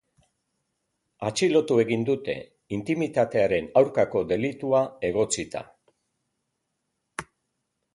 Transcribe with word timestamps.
Atxilotu 1.29 1.77
egin 1.83 2.07
dute, 2.07 2.35
intimitatearen 2.79 3.71
aurkako 3.83 4.25
delitua 4.35 4.83
egotzita. 5.13 5.67